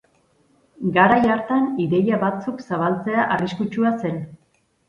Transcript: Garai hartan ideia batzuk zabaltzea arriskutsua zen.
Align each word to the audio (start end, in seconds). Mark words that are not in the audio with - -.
Garai 0.95 1.19
hartan 1.33 1.69
ideia 1.85 2.19
batzuk 2.25 2.65
zabaltzea 2.71 3.29
arriskutsua 3.37 3.97
zen. 4.03 4.19